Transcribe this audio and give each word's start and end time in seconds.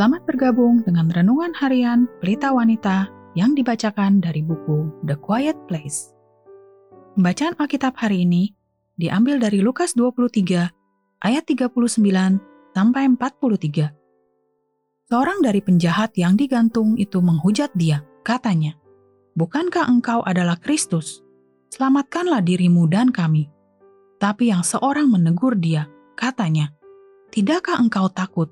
Selamat 0.00 0.24
bergabung 0.24 0.80
dengan 0.80 1.12
renungan 1.12 1.52
harian 1.60 2.08
Pelita 2.24 2.56
Wanita 2.56 3.12
yang 3.36 3.52
dibacakan 3.52 4.24
dari 4.24 4.40
buku 4.40 4.88
The 5.04 5.12
Quiet 5.20 5.68
Place. 5.68 6.16
Pembacaan 7.12 7.52
Alkitab 7.60 8.00
hari 8.00 8.24
ini 8.24 8.48
diambil 8.96 9.36
dari 9.36 9.60
Lukas 9.60 9.92
23 9.92 10.72
ayat 11.20 11.44
39 11.44 11.76
sampai 12.72 13.12
43. 13.12 15.12
Seorang 15.12 15.44
dari 15.44 15.60
penjahat 15.60 16.16
yang 16.16 16.32
digantung 16.32 16.96
itu 16.96 17.20
menghujat 17.20 17.68
dia, 17.76 18.00
katanya, 18.24 18.80
"Bukankah 19.36 19.84
engkau 19.84 20.24
adalah 20.24 20.56
Kristus? 20.56 21.20
Selamatkanlah 21.76 22.40
dirimu 22.40 22.88
dan 22.88 23.12
kami." 23.12 23.52
Tapi 24.16 24.48
yang 24.48 24.64
seorang 24.64 25.12
menegur 25.12 25.60
dia, 25.60 25.92
katanya, 26.16 26.72
"Tidakkah 27.36 27.76
engkau 27.76 28.08
takut 28.08 28.48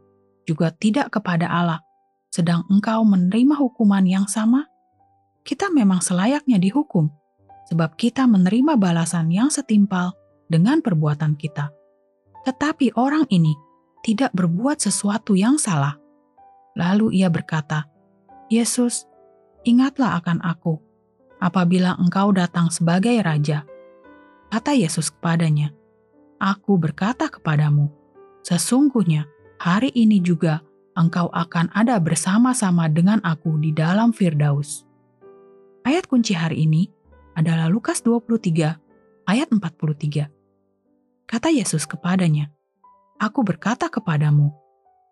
juga 0.48 0.72
tidak 0.72 1.12
kepada 1.20 1.44
Allah, 1.52 1.84
sedang 2.32 2.64
engkau 2.72 3.04
menerima 3.04 3.52
hukuman 3.60 4.08
yang 4.08 4.24
sama? 4.24 4.64
Kita 5.44 5.68
memang 5.68 6.00
selayaknya 6.00 6.56
dihukum, 6.56 7.12
sebab 7.68 8.00
kita 8.00 8.24
menerima 8.24 8.80
balasan 8.80 9.28
yang 9.28 9.52
setimpal 9.52 10.16
dengan 10.48 10.80
perbuatan 10.80 11.36
kita. 11.36 11.68
Tetapi 12.48 12.96
orang 12.96 13.28
ini 13.28 13.52
tidak 14.00 14.32
berbuat 14.32 14.80
sesuatu 14.80 15.36
yang 15.36 15.60
salah. 15.60 16.00
Lalu 16.72 17.20
ia 17.20 17.28
berkata, 17.28 17.84
"Yesus, 18.48 19.04
ingatlah 19.68 20.16
akan 20.16 20.40
aku 20.40 20.80
apabila 21.44 21.92
engkau 22.00 22.32
datang 22.32 22.72
sebagai 22.72 23.20
raja." 23.20 23.68
Kata 24.48 24.72
Yesus 24.72 25.12
kepadanya, 25.12 25.76
"Aku 26.40 26.80
berkata 26.80 27.28
kepadamu, 27.28 27.92
sesungguhnya 28.40 29.28
hari 29.58 29.90
ini 29.94 30.22
juga 30.22 30.62
engkau 30.94 31.26
akan 31.34 31.70
ada 31.74 31.98
bersama-sama 31.98 32.86
dengan 32.86 33.18
aku 33.26 33.58
di 33.58 33.74
dalam 33.74 34.14
Firdaus. 34.14 34.86
Ayat 35.82 36.06
kunci 36.06 36.34
hari 36.34 36.66
ini 36.66 36.90
adalah 37.34 37.66
Lukas 37.66 38.02
23 38.02 39.26
ayat 39.26 39.48
43. 39.50 40.30
Kata 41.28 41.48
Yesus 41.50 41.84
kepadanya, 41.84 42.50
Aku 43.18 43.42
berkata 43.42 43.90
kepadamu, 43.90 44.54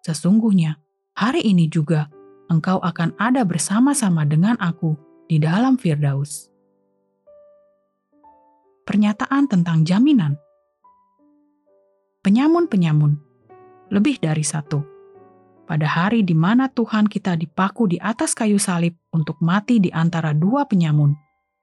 sesungguhnya 0.06 0.78
hari 1.18 1.42
ini 1.42 1.66
juga 1.66 2.06
engkau 2.46 2.78
akan 2.78 3.18
ada 3.18 3.42
bersama-sama 3.42 4.22
dengan 4.22 4.54
aku 4.62 4.94
di 5.26 5.42
dalam 5.42 5.74
Firdaus. 5.74 6.54
Pernyataan 8.86 9.50
tentang 9.50 9.82
jaminan 9.82 10.38
Penyamun-penyamun 12.22 13.25
lebih 13.90 14.18
dari 14.18 14.42
satu. 14.42 14.82
Pada 15.66 15.86
hari 15.86 16.22
di 16.22 16.34
mana 16.34 16.70
Tuhan 16.70 17.10
kita 17.10 17.34
dipaku 17.34 17.90
di 17.90 17.98
atas 17.98 18.38
kayu 18.38 18.58
salib 18.58 18.94
untuk 19.10 19.34
mati 19.42 19.82
di 19.82 19.90
antara 19.90 20.30
dua 20.30 20.62
penyamun, 20.62 21.10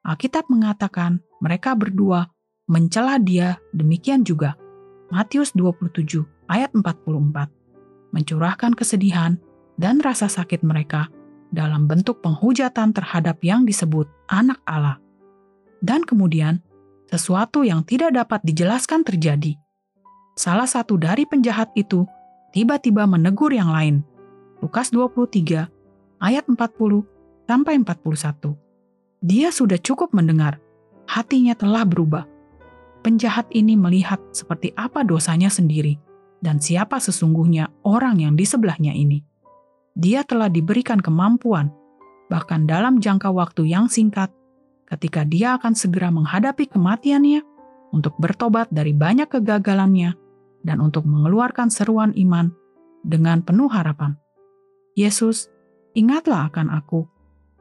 Alkitab 0.03 0.51
mengatakan 0.51 1.23
mereka 1.39 1.71
berdua 1.71 2.27
mencela 2.67 3.15
dia 3.15 3.55
demikian 3.71 4.27
juga. 4.27 4.59
Matius 5.07 5.53
27 5.55 6.25
ayat 6.49 6.73
44 6.75 7.47
mencurahkan 8.11 8.73
kesedihan 8.73 9.37
dan 9.77 10.01
rasa 10.01 10.25
sakit 10.25 10.65
mereka 10.65 11.07
dalam 11.53 11.85
bentuk 11.85 12.19
penghujatan 12.25 12.91
terhadap 12.91 13.39
yang 13.45 13.63
disebut 13.63 14.09
anak 14.25 14.57
Allah. 14.65 14.97
Dan 15.85 16.01
kemudian, 16.01 16.65
sesuatu 17.13 17.61
yang 17.61 17.85
tidak 17.85 18.15
dapat 18.15 18.41
dijelaskan 18.41 19.05
terjadi 19.05 19.53
salah 20.33 20.65
satu 20.65 20.97
dari 20.97 21.29
penjahat 21.29 21.69
itu 21.77 22.05
tiba-tiba 22.53 23.09
menegur 23.09 23.49
yang 23.49 23.73
lain. 23.73 24.05
Lukas 24.61 24.93
23 24.93 25.67
ayat 26.21 26.45
40 26.47 26.55
sampai 27.49 27.73
41. 27.81 28.55
Dia 29.25 29.49
sudah 29.49 29.81
cukup 29.81 30.13
mendengar, 30.13 30.61
hatinya 31.09 31.57
telah 31.57 31.83
berubah. 31.83 32.29
Penjahat 33.03 33.51
ini 33.51 33.75
melihat 33.75 34.21
seperti 34.31 34.71
apa 34.79 35.03
dosanya 35.03 35.51
sendiri 35.51 35.99
dan 36.39 36.63
siapa 36.63 37.01
sesungguhnya 37.03 37.67
orang 37.83 38.23
yang 38.23 38.39
di 38.39 38.47
sebelahnya 38.47 38.95
ini. 38.95 39.19
Dia 39.97 40.23
telah 40.23 40.47
diberikan 40.47 41.03
kemampuan, 41.03 41.67
bahkan 42.31 42.63
dalam 42.63 43.03
jangka 43.03 43.27
waktu 43.33 43.67
yang 43.67 43.91
singkat, 43.91 44.31
ketika 44.87 45.27
dia 45.27 45.59
akan 45.59 45.75
segera 45.75 46.13
menghadapi 46.15 46.71
kematiannya 46.71 47.43
untuk 47.91 48.15
bertobat 48.17 48.71
dari 48.71 48.95
banyak 48.95 49.27
kegagalannya 49.27 50.22
dan 50.63 50.79
untuk 50.79 51.03
mengeluarkan 51.03 51.67
seruan 51.67 52.15
iman 52.15 52.49
dengan 53.03 53.43
penuh 53.43 53.67
harapan. 53.67 54.15
Yesus, 54.95 55.51
ingatlah 55.93 56.47
akan 56.49 56.71
aku 56.71 57.05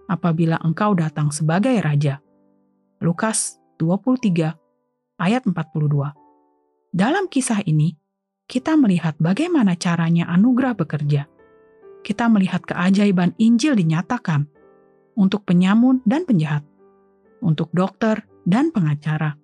apabila 0.06 0.56
engkau 0.62 0.94
datang 0.94 1.34
sebagai 1.34 1.74
Raja. 1.82 2.22
Lukas 3.02 3.58
23 3.82 4.54
ayat 5.18 5.42
42 5.42 6.94
Dalam 6.94 7.26
kisah 7.26 7.66
ini, 7.66 7.98
kita 8.46 8.78
melihat 8.78 9.18
bagaimana 9.18 9.74
caranya 9.74 10.30
anugerah 10.30 10.78
bekerja. 10.78 11.26
Kita 12.02 12.26
melihat 12.30 12.62
keajaiban 12.66 13.34
Injil 13.38 13.78
dinyatakan 13.78 14.46
untuk 15.18 15.46
penyamun 15.46 16.02
dan 16.06 16.26
penjahat, 16.26 16.66
untuk 17.42 17.70
dokter 17.74 18.26
dan 18.42 18.74
pengacara, 18.74 19.38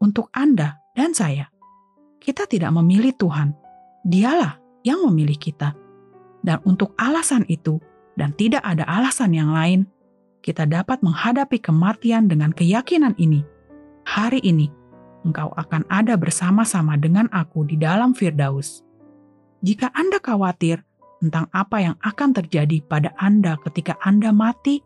untuk 0.00 0.32
Anda 0.32 0.80
dan 0.96 1.12
saya 1.12 1.52
kita 2.20 2.44
tidak 2.44 2.70
memilih 2.76 3.16
Tuhan. 3.16 3.56
Dialah 4.04 4.60
yang 4.84 5.08
memilih 5.08 5.40
kita. 5.40 5.72
Dan 6.44 6.60
untuk 6.68 6.92
alasan 7.00 7.44
itu, 7.48 7.80
dan 8.16 8.36
tidak 8.36 8.60
ada 8.64 8.84
alasan 8.84 9.32
yang 9.32 9.52
lain, 9.52 9.88
kita 10.40 10.64
dapat 10.64 11.00
menghadapi 11.04 11.60
kematian 11.60 12.28
dengan 12.28 12.52
keyakinan 12.52 13.16
ini. 13.20 13.44
Hari 14.08 14.40
ini, 14.40 14.68
engkau 15.24 15.52
akan 15.56 15.84
ada 15.92 16.16
bersama-sama 16.16 16.96
dengan 16.96 17.28
aku 17.32 17.68
di 17.68 17.76
dalam 17.76 18.16
Firdaus. 18.16 18.80
Jika 19.60 19.92
Anda 19.92 20.16
khawatir 20.16 20.80
tentang 21.20 21.52
apa 21.52 21.84
yang 21.84 21.96
akan 22.00 22.32
terjadi 22.32 22.80
pada 22.88 23.12
Anda 23.20 23.60
ketika 23.68 24.00
Anda 24.00 24.32
mati, 24.32 24.80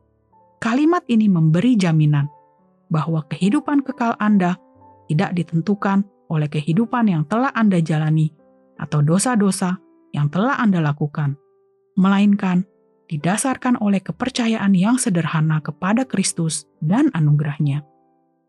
kalimat 0.59 1.07
ini 1.07 1.31
memberi 1.31 1.79
jaminan 1.79 2.27
bahwa 2.91 3.23
kehidupan 3.31 3.87
kekal 3.87 4.19
Anda 4.19 4.59
tidak 5.07 5.39
ditentukan 5.39 6.03
oleh 6.35 6.51
kehidupan 6.51 7.07
yang 7.07 7.23
telah 7.31 7.55
Anda 7.55 7.79
jalani 7.79 8.35
atau 8.75 8.99
dosa-dosa 9.07 9.79
yang 10.11 10.27
telah 10.27 10.59
Anda 10.59 10.83
lakukan, 10.83 11.39
melainkan 11.95 12.67
didasarkan 13.07 13.79
oleh 13.79 14.03
kepercayaan 14.03 14.75
yang 14.75 14.99
sederhana 14.99 15.63
kepada 15.63 16.03
Kristus 16.03 16.67
dan 16.83 17.15
anugerahnya. 17.15 17.87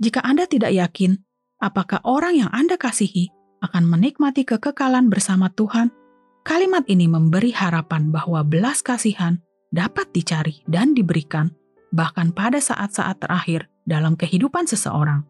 Jika 0.01 0.25
Anda 0.25 0.49
tidak 0.49 0.73
yakin 0.73 1.21
apakah 1.61 2.01
orang 2.01 2.41
yang 2.41 2.51
Anda 2.51 2.75
kasihi 2.75 3.29
akan 3.61 3.85
menikmati 3.85 4.43
kekekalan 4.43 5.13
bersama 5.13 5.53
Tuhan, 5.53 5.93
kalimat 6.41 6.83
ini 6.89 7.05
memberi 7.05 7.53
harapan 7.53 8.09
bahwa 8.09 8.41
belas 8.41 8.81
kasihan 8.81 9.37
dapat 9.69 10.09
dicari 10.15 10.65
dan 10.65 10.97
diberikan 10.97 11.51
bahkan 11.95 12.35
pada 12.35 12.59
saat-saat 12.59 13.23
terakhir 13.23 13.71
dalam 13.87 14.19
kehidupan 14.19 14.67
seseorang. 14.67 15.23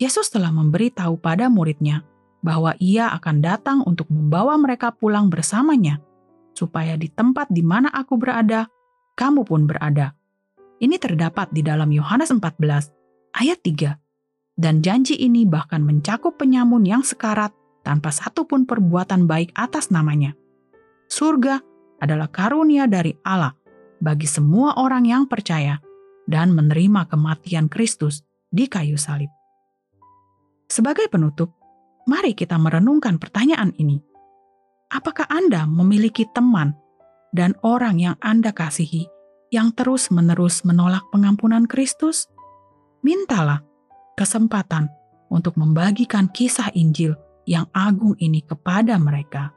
Yesus 0.00 0.32
telah 0.32 0.48
memberitahu 0.48 1.20
pada 1.20 1.52
muridnya 1.52 2.08
bahwa 2.40 2.72
ia 2.80 3.12
akan 3.12 3.36
datang 3.44 3.78
untuk 3.84 4.08
membawa 4.08 4.56
mereka 4.56 4.96
pulang 4.96 5.28
bersamanya, 5.28 6.00
supaya 6.56 6.96
di 6.96 7.12
tempat 7.12 7.52
di 7.52 7.60
mana 7.60 7.92
aku 7.92 8.16
berada, 8.16 8.64
kamu 9.12 9.44
pun 9.44 9.68
berada. 9.68 10.16
Ini 10.80 10.96
terdapat 10.96 11.52
di 11.52 11.60
dalam 11.60 11.92
Yohanes 11.92 12.32
14 12.32 13.36
ayat 13.36 13.60
3. 13.60 14.00
Dan 14.56 14.80
janji 14.80 15.16
ini 15.20 15.44
bahkan 15.44 15.84
mencakup 15.84 16.40
penyamun 16.40 16.84
yang 16.88 17.04
sekarat 17.04 17.52
tanpa 17.84 18.12
satupun 18.12 18.64
perbuatan 18.64 19.28
baik 19.28 19.52
atas 19.56 19.92
namanya. 19.92 20.32
Surga 21.08 21.60
adalah 22.00 22.28
karunia 22.32 22.88
dari 22.88 23.16
Allah 23.24 23.52
bagi 24.00 24.28
semua 24.28 24.80
orang 24.80 25.04
yang 25.04 25.24
percaya 25.28 25.80
dan 26.24 26.56
menerima 26.56 27.08
kematian 27.08 27.68
Kristus 27.68 28.24
di 28.48 28.68
kayu 28.68 28.96
salib. 28.96 29.28
Sebagai 30.70 31.10
penutup, 31.10 31.50
mari 32.06 32.30
kita 32.30 32.54
merenungkan 32.54 33.18
pertanyaan 33.18 33.74
ini. 33.74 33.98
Apakah 34.94 35.26
Anda 35.26 35.66
memiliki 35.66 36.30
teman 36.30 36.78
dan 37.34 37.58
orang 37.66 37.98
yang 37.98 38.14
Anda 38.22 38.54
kasihi 38.54 39.10
yang 39.50 39.74
terus-menerus 39.74 40.62
menolak 40.62 41.02
pengampunan 41.10 41.66
Kristus? 41.66 42.30
Mintalah 43.02 43.66
kesempatan 44.14 44.86
untuk 45.26 45.58
membagikan 45.58 46.30
kisah 46.30 46.70
Injil 46.78 47.18
yang 47.50 47.66
agung 47.74 48.14
ini 48.22 48.38
kepada 48.38 48.94
mereka. 48.94 49.50